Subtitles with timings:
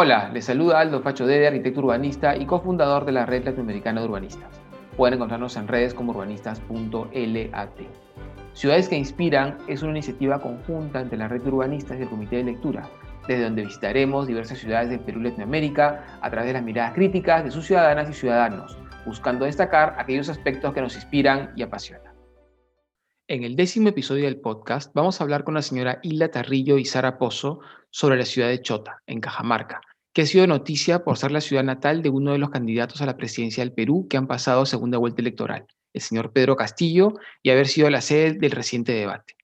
[0.00, 4.06] Hola, les saluda Aldo Facho Dede, arquitecto urbanista y cofundador de la Red Latinoamericana de
[4.06, 4.60] Urbanistas.
[4.96, 7.80] Pueden encontrarnos en redes como urbanistas.lat.
[8.52, 12.36] Ciudades que Inspiran es una iniciativa conjunta entre la Red de Urbanistas y el Comité
[12.36, 12.88] de Lectura,
[13.26, 17.42] desde donde visitaremos diversas ciudades de Perú y Latinoamérica a través de las miradas críticas
[17.42, 22.18] de sus ciudadanas y ciudadanos, buscando destacar aquellos aspectos que nos inspiran y apasionan.
[23.26, 26.84] En el décimo episodio del podcast vamos a hablar con la señora Hilda Tarrillo y
[26.86, 27.60] Sara Pozo
[27.90, 31.64] sobre la ciudad de Chota, en Cajamarca, que ha sido noticia por ser la ciudad
[31.64, 34.98] natal de uno de los candidatos a la presidencia del Perú que han pasado segunda
[34.98, 39.36] vuelta electoral, el señor Pedro Castillo, y haber sido la sede del reciente debate.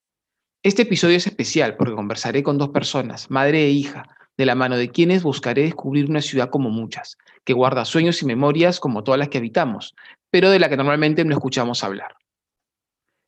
[0.63, 4.05] Este episodio es especial porque conversaré con dos personas, madre e hija,
[4.37, 8.27] de la mano de quienes buscaré descubrir una ciudad como muchas, que guarda sueños y
[8.27, 9.95] memorias como todas las que habitamos,
[10.31, 12.17] pero de la que normalmente no escuchamos hablar.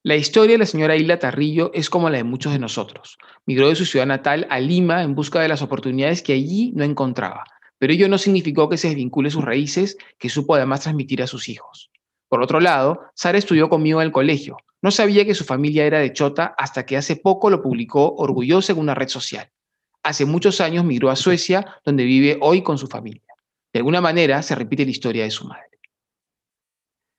[0.06, 3.19] La historia de la señora Hilda Tarrillo es como la de muchos de nosotros.
[3.45, 6.85] Migró de su ciudad natal a Lima en busca de las oportunidades que allí no
[6.85, 7.43] encontraba,
[7.76, 11.48] pero ello no significó que se desvincule sus raíces, que supo además transmitir a sus
[11.48, 11.90] hijos.
[12.29, 14.59] Por otro lado, Sara estudió conmigo en el colegio.
[14.80, 18.70] No sabía que su familia era de Chota hasta que hace poco lo publicó orgulloso
[18.70, 19.51] en una red social.
[20.04, 23.24] Hace muchos años migró a Suecia, donde vive hoy con su familia.
[23.73, 25.80] De alguna manera se repite la historia de su madre.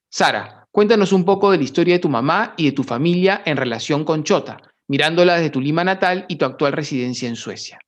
[0.10, 3.58] Sara, Cuéntanos un poco de la historia de tu mamá y de tu familia en
[3.58, 7.80] relación con Chota, mirándola desde tu Lima natal y tu actual residencia en Suecia.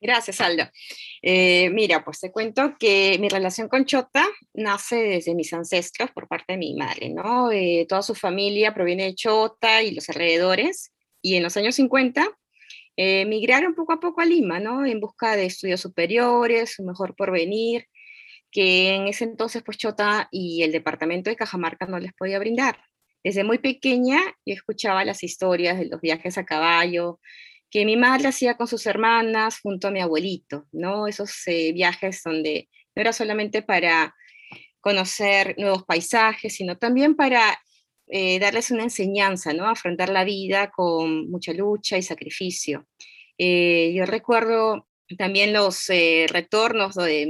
[0.00, 0.64] Gracias, Aldo.
[1.22, 6.26] Eh, mira, pues te cuento que mi relación con Chota nace desde mis ancestros por
[6.26, 7.52] parte de mi madre, ¿no?
[7.52, 10.90] Eh, toda su familia proviene de Chota y los alrededores,
[11.22, 12.28] y en los años 50
[12.96, 14.84] eh, poco a poco a Lima, ¿no?
[14.84, 17.86] En busca de estudios superiores, su mejor porvenir,
[18.52, 22.78] que en ese entonces pues Chota y el departamento de Cajamarca no les podía brindar.
[23.24, 27.18] Desde muy pequeña yo escuchaba las historias de los viajes a caballo
[27.70, 31.06] que mi madre hacía con sus hermanas junto a mi abuelito, ¿no?
[31.08, 34.14] Esos eh, viajes donde no era solamente para
[34.80, 37.58] conocer nuevos paisajes, sino también para
[38.08, 39.66] eh, darles una enseñanza, ¿no?
[39.66, 42.86] Afrontar la vida con mucha lucha y sacrificio.
[43.38, 44.86] Eh, yo recuerdo
[45.16, 47.26] también los eh, retornos de,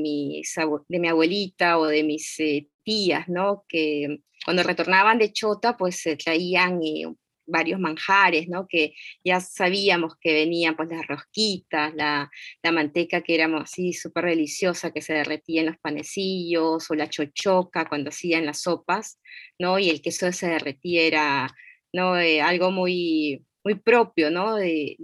[0.89, 3.65] de mi abuelita o de mis eh, tías, ¿no?
[3.69, 7.07] Que cuando retornaban de Chota, pues se traían eh,
[7.47, 8.67] varios manjares, ¿no?
[8.69, 8.95] Que
[9.25, 12.31] ya sabíamos que venían, pues las rosquitas, la,
[12.63, 17.09] la manteca que era así súper deliciosa, que se derretía en los panecillos, o la
[17.09, 19.21] chochoca cuando hacían las sopas,
[19.59, 19.79] ¿no?
[19.79, 21.49] Y el queso se derretiera,
[21.93, 22.15] ¿no?
[22.15, 24.57] algo muy, muy propio ¿no?
[24.57, 24.97] de,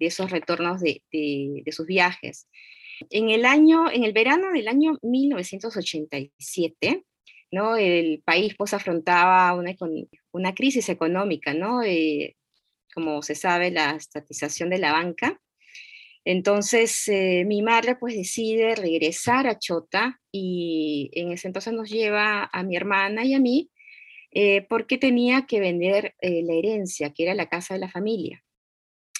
[0.00, 1.02] esos retornos de,
[1.70, 2.48] sus viajes.
[3.10, 7.04] En el, año, en el verano del año 1987,
[7.50, 7.76] ¿no?
[7.76, 9.74] el país pues, afrontaba una,
[10.32, 11.82] una crisis económica, ¿no?
[11.82, 12.36] Eh,
[12.94, 15.40] como se sabe, la estatización de la banca.
[16.24, 22.48] Entonces, eh, mi madre pues decide regresar a Chota y en ese entonces nos lleva
[22.52, 23.71] a mi hermana y a mí
[24.32, 28.42] eh, porque tenía que vender eh, la herencia, que era la casa de la familia.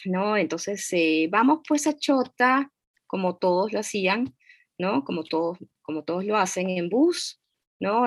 [0.06, 0.37] ¿no?
[0.37, 2.73] Entonces, eh, vamos pues a Chota,
[3.06, 4.34] como todos lo hacían,
[4.78, 5.05] ¿no?
[5.05, 7.41] Como todos, como todos lo hacen en bus,
[7.78, 8.06] ¿no?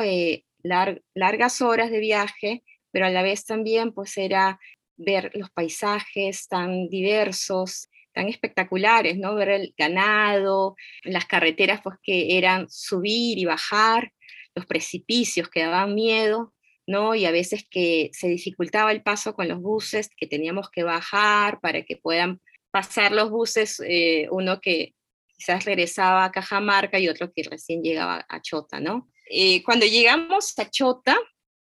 [1.14, 4.60] largas horas de viaje, pero a la vez también pues era
[4.98, 9.36] ver los paisajes tan diversos, tan espectaculares, ¿no?
[9.36, 14.12] Ver el ganado, las carreteras pues que eran subir y bajar,
[14.56, 16.55] los precipicios que daban miedo,
[16.88, 17.16] ¿no?
[17.16, 21.60] Y a veces que se dificultaba el paso con los buses, que teníamos que bajar
[21.60, 22.42] para que puedan
[22.72, 24.94] pasar los buses, eh, uno que
[25.28, 29.10] quizás regresaba a Cajamarca y otro que recién llegaba a Chota, ¿no?
[29.30, 31.18] Eh, cuando llegamos a Chota,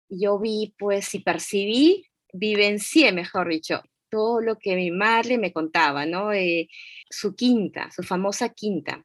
[0.10, 6.06] yo vi, pues, y percibí, vivencié, mejor dicho, todo lo que mi madre me contaba,
[6.06, 6.34] ¿no?
[6.34, 6.68] Eh,
[7.10, 9.04] su quinta, su famosa quinta,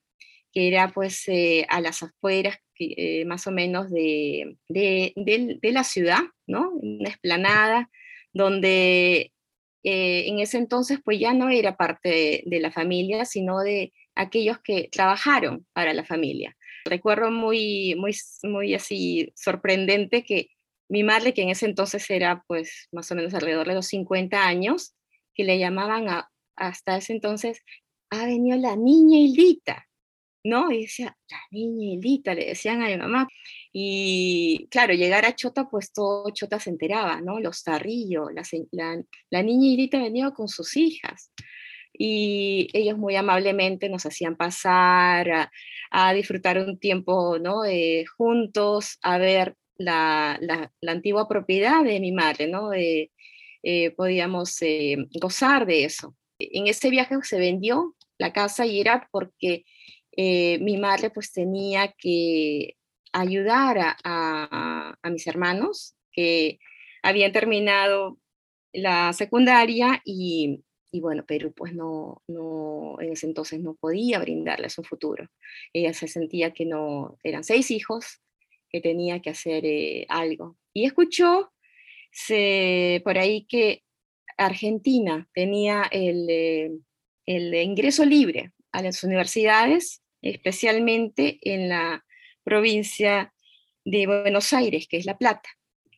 [0.53, 1.27] que era pues
[1.69, 4.57] a las afueras eh, más o menos de,
[5.63, 6.71] la ciudad, ¿no?
[6.71, 7.91] Una esplanada
[8.33, 9.33] donde
[9.83, 14.59] eh, en ese entonces pues ya no era parte de, la familia, sino de aquellos
[14.61, 16.57] que trabajaron para la familia.
[16.85, 20.49] Recuerdo muy, muy, muy así sorprendente que
[20.89, 24.47] mi madre, que en ese entonces era pues más o menos alrededor de los 50
[24.47, 24.95] años,
[25.35, 26.07] que le llamaban
[26.57, 27.63] hasta ese entonces,
[28.11, 29.88] ha venido la niña Hildita.
[30.45, 30.71] ¿No?
[30.71, 33.29] Y decía, la niña Hilita, le decían a mi mamá.
[33.73, 37.41] Y claro, llegar a Chota, pues todo Chota se enteraba, ¿no?
[37.41, 38.43] Los Tarrillo, la,
[39.31, 41.33] la, niña Hilita venía con sus hijas.
[41.93, 45.51] Y ellos muy amablemente nos hacían pasar
[45.91, 47.65] a, disfrutar un tiempo, ¿no?
[47.65, 52.73] Eh, juntos, a ver la, la, antigua propiedad de mi madre, ¿no?
[52.73, 53.11] Eh,
[53.97, 56.15] podíamos eh, gozar de eso.
[56.39, 59.65] En ese viaje se vendió la casa y era porque
[60.21, 62.77] eh, mi madre pues tenía que
[63.13, 66.59] ayudar a, mis hermanos que
[67.05, 68.19] habían terminado
[68.73, 74.85] la secundaria y, bueno, Perú pues no, no, en ese entonces no podía brindarles un
[74.85, 75.29] futuro.
[75.73, 78.21] Ella se sentía que no, eran seis hijos,
[78.71, 80.57] que tenía que hacer eh, algo.
[80.73, 81.53] Y escuchó
[82.11, 83.85] se, por ahí que
[84.37, 86.73] Argentina tenía el, eh,
[87.25, 92.05] el ingreso libre a las universidades, especialmente en la
[92.45, 93.33] provincia
[93.85, 95.49] de Buenos Aires, que es La Plata.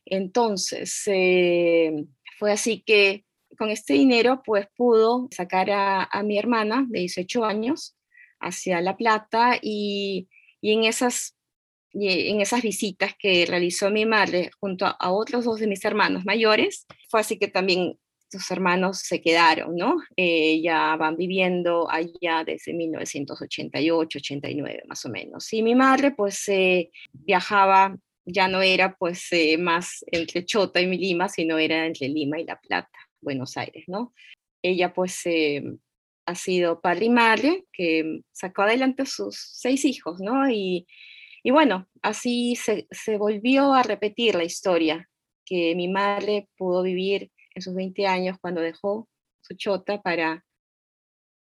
[0.05, 2.05] Entonces, eh,
[2.37, 3.25] fue así que
[3.57, 7.95] con este dinero, pues pudo sacar a, mi hermana de 18 años
[8.39, 10.27] hacia La Plata y,
[10.61, 11.37] en, esas,
[11.93, 16.87] en esas visitas que realizó mi madre junto a otros dos de mis hermanos mayores,
[17.09, 17.99] fue así que también
[18.49, 19.97] hermanos se quedaron, ¿no?
[20.15, 25.51] Eh, ya van viviendo allá desde 1988, 89 más o menos.
[25.53, 30.85] Y mi madre pues eh, viajaba, ya no era pues eh, más entre Chota y
[30.97, 34.13] Lima, sino era entre Lima y La Plata, Buenos Aires, ¿no?
[34.63, 35.23] Ella pues
[36.25, 40.49] ha sido padre y madre que sacó adelante a sus seis hijos, ¿no?
[40.49, 40.87] Y,
[41.43, 45.09] y bueno, así se, se volvió a repetir la historia,
[45.43, 49.07] que mi madre pudo vivir en sus 20 años cuando dejó
[49.41, 50.45] su chota para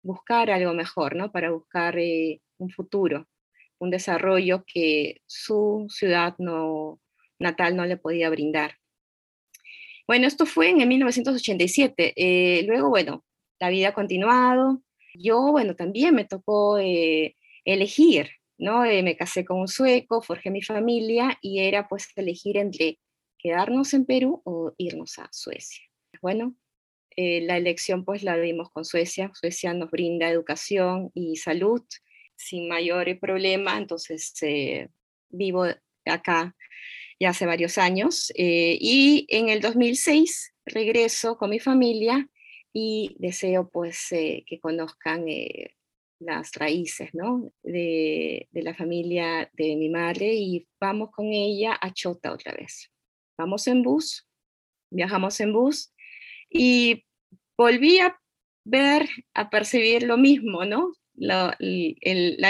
[0.03, 1.33] buscar algo mejor, ¿no?
[1.33, 3.27] Para buscar eh, un futuro,
[3.79, 7.01] un desarrollo que su ciudad no,
[7.39, 8.77] natal no le podía brindar.
[10.07, 12.13] Bueno, esto fue en 1987.
[12.17, 13.25] Eh, luego, bueno,
[13.59, 14.83] la vida ha continuado.
[15.15, 18.81] Yo, bueno, también me tocó eh, elegir, ¿no?
[18.83, 22.99] me casé con un sueco, forjé mi familia y era pues elegir entre
[23.39, 25.94] quedarnos en Perú o irnos a Suecia
[26.25, 26.57] bueno,
[27.17, 29.31] eh, la elección pues la dimos con Suecia.
[29.35, 31.83] Suecia nos brinda educación y salud
[32.35, 34.89] sin mayor problema, entonces eh,
[35.29, 35.67] vivo
[36.07, 36.57] acá
[37.21, 42.27] ya hace varios años eh, y en el 2006 regreso con mi familia
[42.73, 45.27] y deseo pues que conozcan
[46.21, 47.53] las raíces ¿no?
[47.63, 52.91] de, de, la familia de mi madre y vamos con ella a Chota otra vez.
[53.37, 54.27] Vamos en bus,
[54.91, 55.94] viajamos en bus
[56.55, 57.05] y
[57.59, 58.17] volví a
[58.65, 60.93] ver, a percibir lo mismo, ¿no?
[61.17, 61.57] La,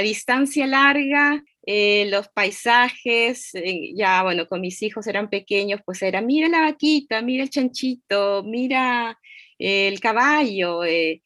[0.03, 6.21] distancia larga, eh, los paisajes, eh, ya bueno, con mis hijos eran pequeños, pues era,
[6.21, 9.19] mira la vaquita, mira el chanchito, mira
[9.59, 11.23] el caballo, eh,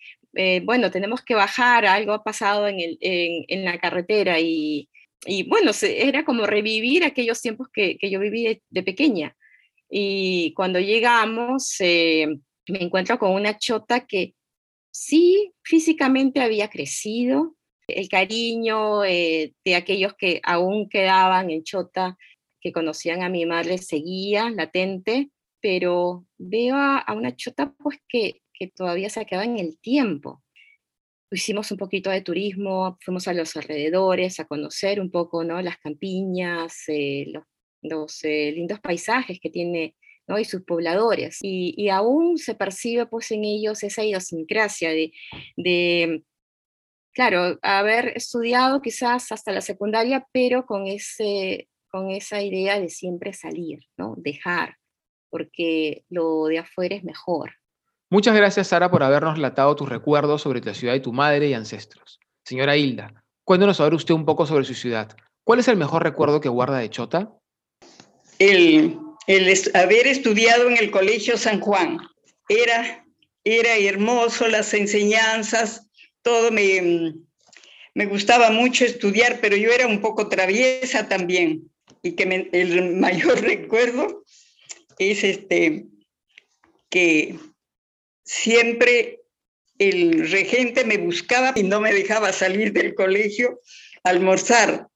[0.65, 4.89] bueno, tenemos que bajar, algo ha pasado en, el, en, la carretera y,
[5.27, 9.37] y, bueno, era como revivir aquellos tiempos que, que yo viví de, pequeña.
[9.91, 11.81] Y cuando llegamos,
[12.69, 14.35] me encuentro con una chota que
[14.91, 17.57] sí físicamente había crecido,
[17.89, 22.17] el cariño eh, de aquellos que aún quedaban en chota,
[22.61, 25.31] que conocían a mi madre, seguía latente,
[25.61, 30.43] pero veo a, una chota pues que, que todavía se ha quedado en el tiempo.
[31.31, 35.61] Hicimos un poquito de turismo, fuimos a los alrededores a conocer un poco ¿no?
[35.63, 37.45] las campiñas, eh, los,
[37.83, 39.95] los eh, lindos paisajes que tiene
[40.37, 41.39] y sus pobladores.
[41.41, 45.13] Y, aún se percibe pues en ellos esa idiosincrasia de,
[45.57, 46.25] de,
[47.13, 53.33] claro, haber estudiado quizás hasta la secundaria, pero con, ese, con esa idea de siempre
[53.33, 54.15] salir, ¿no?
[54.19, 54.77] dejar,
[55.31, 57.53] porque lo de afuera es mejor.
[58.11, 61.55] Muchas gracias, Sara, por habernos relatado tus recuerdos sobre la ciudad de tu madre y
[61.55, 62.19] ancestros.
[62.45, 65.15] Señora Hilda, cuéntanos ahora usted un poco sobre su ciudad.
[65.45, 67.33] ¿Cuál es el mejor recuerdo que guarda de Chota?
[68.39, 71.99] El el haber estudiado en el Colegio San Juan.
[72.49, 73.07] Era,
[73.45, 75.87] era hermoso, las enseñanzas,
[76.23, 77.13] todo me,
[77.95, 81.71] me gustaba mucho estudiar, pero yo era un poco traviesa también.
[82.03, 84.25] Y que el mayor recuerdo
[84.99, 85.85] es este,
[86.89, 87.39] que
[88.25, 89.21] siempre
[89.79, 93.61] el regente me buscaba y no me dejaba salir del colegio
[94.05, 94.89] a almorzar.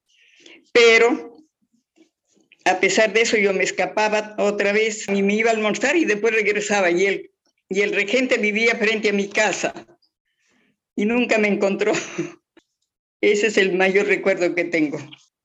[0.73, 1.32] Pero
[2.65, 6.05] a pesar de eso yo me escapaba otra vez y me iba a almorzar y
[6.05, 7.31] después regresaba y el,
[7.69, 9.75] y el regente vivía frente a mi casa
[10.95, 11.93] y nunca me encontró.
[13.21, 14.99] Ese es el mayor recuerdo que tengo.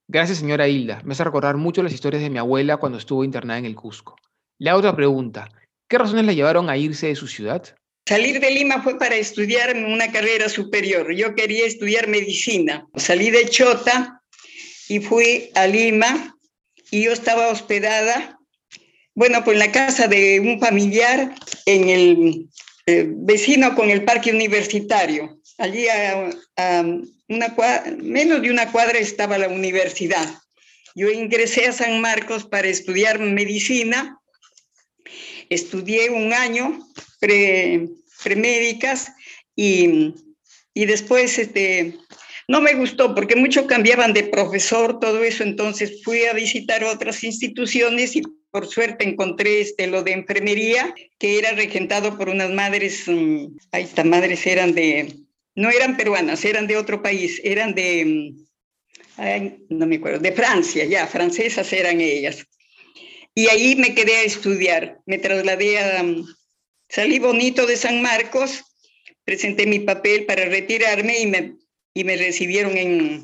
[0.07, 1.01] Gracias, señora Hilda.
[1.03, 4.15] Me hace recordar mucho las historias de mi abuela cuando estuvo internada en el Cusco.
[4.57, 5.49] La otra pregunta,
[5.87, 7.75] ¿qué razones la llevaron a irse de su ciudad?
[8.07, 11.13] Salir de Lima fue para estudiar una carrera superior.
[11.13, 12.87] Yo quería estudiar medicina.
[12.95, 14.23] Salí de Chota
[14.87, 16.36] y fui a Lima
[16.91, 18.39] y yo estaba hospedada,
[19.13, 21.33] bueno, pues en la casa de un familiar
[21.65, 22.49] en el
[22.85, 25.39] eh, vecino con el parque universitario.
[25.57, 26.31] allí a,
[27.29, 27.55] una
[27.97, 30.27] menos de una cuadra estaba la universidad.
[30.95, 34.17] Yo ingresé a San Marcos para estudiar medicina.
[35.49, 36.79] Estudié un año
[37.19, 37.89] pre,
[38.23, 39.11] premédicas
[39.55, 40.13] y,
[40.73, 41.97] y después este,
[42.47, 47.23] no me gustó porque mucho cambiaban de profesor, todo eso, entonces fui a visitar otras
[47.23, 53.07] instituciones y por suerte encontré este, lo de enfermería, que era regentado por unas madres,
[53.07, 55.13] um, ahí estas madres eran de,
[55.55, 60.85] no eran peruanas, eran de otro país, eran de, mm, no me acuerdo, de Francia,
[60.85, 62.45] ya, francesas eran ellas.
[63.35, 66.25] Y ahí me quedé a estudiar, me trasladé a, mm,
[66.87, 68.63] salí bonito de San Marcos,
[69.25, 71.57] presenté mi papel para retirarme y me
[71.97, 73.23] y me recibieron en,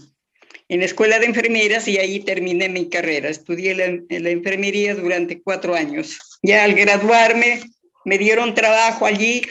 [0.67, 3.29] en la escuela de enfermeras y ahí terminé mi carrera.
[3.29, 6.17] Estudié la, la enfermería durante cuatro años.
[6.41, 7.61] Ya al graduarme
[8.03, 9.43] me dieron trabajo allí,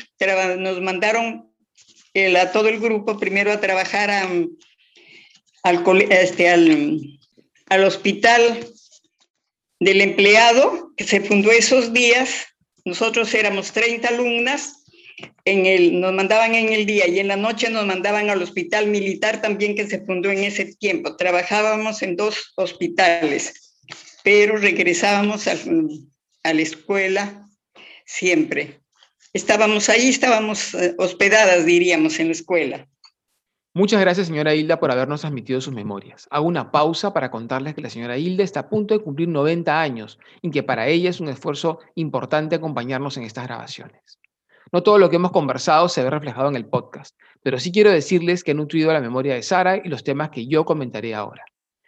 [0.59, 1.49] nos mandaron
[2.41, 4.29] a todo el grupo primero a trabajar a,
[5.63, 8.67] al, este, al hospital
[9.79, 12.47] del empleado que se fundó esos días.
[12.85, 14.82] Nosotros éramos 30 alumnas
[15.45, 18.87] en el, nos mandaban en el día y en la noche nos mandaban al hospital
[18.87, 21.17] militar también que se fundó en ese tiempo.
[21.17, 23.75] Trabajábamos en dos hospitales,
[24.23, 25.57] pero regresábamos a,
[26.43, 27.49] a la escuela
[28.05, 28.81] siempre.
[29.33, 32.89] Estábamos ahí, estábamos eh, hospedadas, diríamos, en la escuela.
[33.75, 36.29] Muchas gracias, señora Hilda, por habernos transmitido sus memorias.
[36.31, 39.81] Hago una pausa para contarles que la señora Hilda está a punto de cumplir 90
[39.81, 44.19] años y que para ella es un esfuerzo importante acompañarnos en estas grabaciones.
[44.73, 47.91] No todo lo que hemos conversado se ve reflejado en el podcast, pero sí quiero
[47.91, 51.45] decirles que he nutrido la memoria de Sara y los temas que yo comentaré ahora.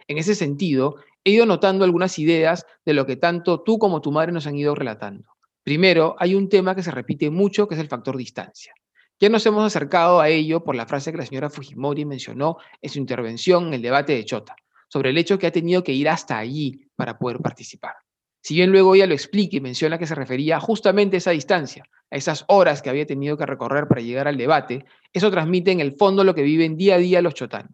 [0.07, 4.13] En ese sentido, he ido notando algunas ideas de lo que tanto tú como tu
[4.13, 5.31] madre nos han ido relatando.
[5.63, 8.75] Primero, hay un tema que se repite mucho, que es el factor distancia.
[9.19, 12.91] Ya nos hemos acercado a ello por la frase que la señora Fujimori mencionó en
[12.91, 14.57] su intervención en el debate de Chota,
[14.89, 17.95] sobre el hecho que ha tenido que ir hasta allí para poder participar.
[18.47, 21.89] Si bien luego ella lo explica y menciona que se refería justamente a esa distancia,
[22.11, 24.85] a esas horas que había tenido que recorrer para llegar al debate,
[25.15, 27.73] eso transmite en el fondo lo que viven día a día los chotanos.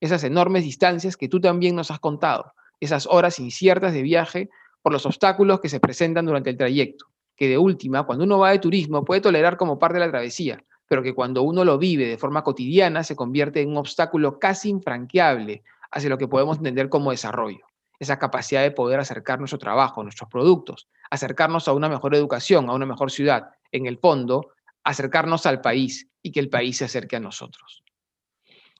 [0.00, 4.48] Esas enormes distancias que tú también nos has contado, esas horas inciertas de viaje
[4.80, 8.52] por los obstáculos que se presentan durante el trayecto, que de última, cuando uno va
[8.52, 12.06] de turismo, puede tolerar como parte de la travesía, pero que cuando uno lo vive
[12.06, 16.88] de forma cotidiana se convierte en un obstáculo casi infranqueable hacia lo que podemos entender
[16.88, 17.66] como desarrollo
[18.02, 22.74] esa capacidad de poder acercar nuestro trabajo, nuestros productos, acercarnos a una mejor educación, a
[22.74, 24.50] una mejor ciudad, en el fondo,
[24.82, 27.84] acercarnos al país y que el país se acerque a nosotros.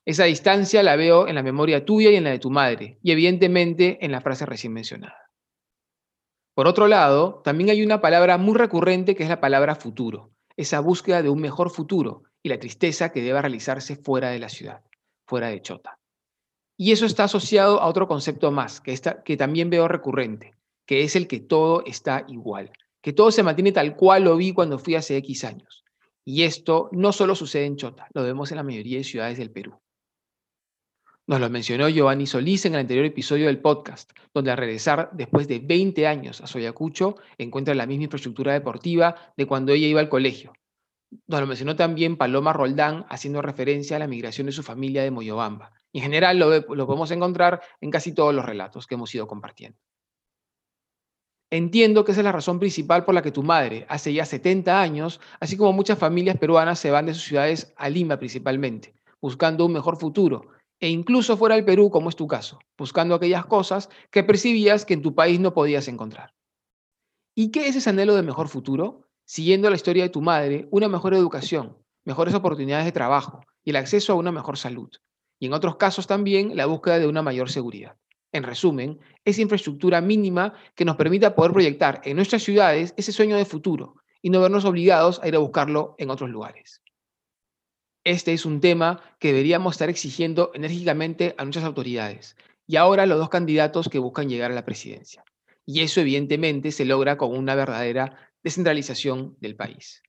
[0.03, 3.13] Esa distancia la veo en la memoria tuya y en la de tu madre, y
[3.13, 5.31] evidentemente en la frase recién mencionada.
[6.53, 10.81] Por otro lado, también hay una palabra muy recurrente que es la palabra futuro, esa
[10.81, 14.83] búsqueda de un mejor futuro y la tristeza que deba realizarse fuera de la ciudad,
[15.25, 15.97] fuera de Chota.
[16.77, 21.03] Y eso está asociado a otro concepto más, que, está, que también veo recurrente, que
[21.03, 24.79] es el que todo está igual, que todo se mantiene tal cual lo vi cuando
[24.79, 25.83] fui hace X años.
[26.25, 29.51] Y esto no solo sucede en Chota, lo vemos en la mayoría de ciudades del
[29.51, 29.79] Perú.
[31.25, 35.47] Nos lo mencionó Giovanni Solís en el anterior episodio del podcast, donde al regresar después
[35.47, 40.09] de 20 años a Soyacucho encuentra la misma infraestructura deportiva de cuando ella iba al
[40.09, 40.51] colegio.
[41.27, 45.11] Nos lo mencionó también Paloma Roldán haciendo referencia a la migración de su familia de
[45.11, 49.27] Moyobamba, en general lo, lo podemos encontrar en casi todos los relatos que hemos ido
[49.27, 49.77] compartiendo.
[51.53, 54.81] Entiendo que esa es la razón principal por la que tu madre, hace ya 70
[54.81, 59.67] años, así como muchas familias peruanas, se van de sus ciudades a Lima principalmente, buscando
[59.67, 60.47] un mejor futuro,
[60.79, 64.95] e incluso fuera del Perú, como es tu caso, buscando aquellas cosas que percibías que
[64.95, 66.33] en tu país no podías encontrar.
[67.35, 69.07] ¿Y qué es ese anhelo de mejor futuro?
[69.23, 73.75] Siguiendo la historia de tu madre, una mejor educación, mejores oportunidades de trabajo y el
[73.75, 74.89] acceso a una mejor salud
[75.43, 77.97] y en otros casos también la búsqueda de una mayor seguridad.
[78.31, 83.35] En resumen, esa infraestructura mínima que nos permita poder proyectar en nuestras ciudades ese sueño
[83.35, 86.81] de futuro y no vernos obligados a ir a buscarlo en otros lugares.
[88.05, 93.17] Este es un tema que deberíamos estar exigiendo enérgicamente a nuestras autoridades y ahora los
[93.19, 95.25] dos candidatos que buscan llegar a la presidencia.
[95.65, 100.03] Y eso evidentemente se logra con una verdadera descentralización del país.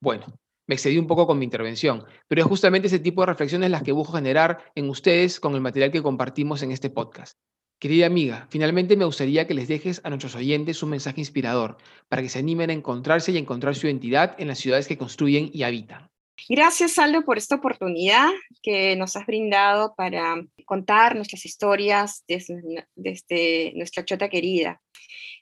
[0.00, 0.40] Bueno,
[0.72, 3.92] excedí un poco con mi intervención, pero es justamente ese tipo de reflexiones las que
[3.92, 7.38] busco generar en ustedes con el material que compartimos en este podcast.
[7.78, 12.22] Querida amiga, finalmente me gustaría que les dejes a nuestros oyentes un mensaje inspirador para
[12.22, 15.64] que se animen a encontrarse y encontrar su identidad en las ciudades que construyen y
[15.64, 16.08] habitan.
[16.48, 18.30] Gracias, Aldo, por esta oportunidad
[18.62, 24.80] que nos has brindado para contar nuestras historias desde, desde nuestra chota querida.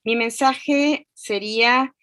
[0.05, 1.95] Mi mensaje sería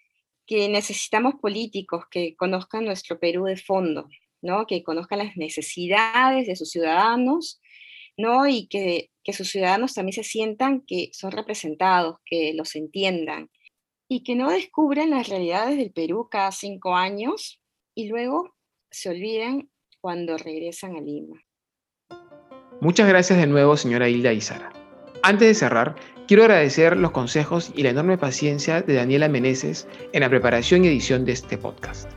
[0.47, 4.07] que necesitamos políticos que conozcan nuestro Perú de fondo,
[4.41, 4.65] ¿no?
[4.65, 7.61] Que conozcan las necesidades de sus ciudadanos,
[8.17, 8.47] ¿no?
[8.47, 13.51] Y que, que sus ciudadanos también se sientan que son representados, que los entiendan
[14.09, 17.61] y que no descubran las realidades del Perú cada cinco años
[17.93, 18.55] y luego
[18.89, 21.41] se olviden cuando regresan a Lima.
[22.79, 24.71] Muchas gracias de nuevo, señora Hilda Izara.
[25.23, 25.95] Antes de cerrar,
[26.27, 30.89] quiero agradecer los consejos y la enorme paciencia de Daniela Meneses en la preparación y
[30.89, 32.12] edición de este podcast.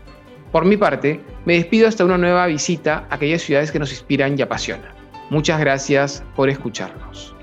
[0.52, 4.36] Por mi parte, me despido hasta una nueva visita a aquellas ciudades que nos inspiran
[4.36, 4.92] y apasionan.
[5.30, 7.36] Muchas gracias por escucharnos.